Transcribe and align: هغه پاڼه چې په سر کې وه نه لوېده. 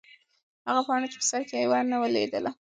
هغه 0.67 0.81
پاڼه 0.87 1.07
چې 1.11 1.17
په 1.21 1.25
سر 1.31 1.41
کې 1.49 1.69
وه 1.69 1.79
نه 1.91 1.97
لوېده. 2.13 2.51